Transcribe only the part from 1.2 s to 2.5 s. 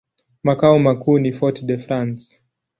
Fort-de-France.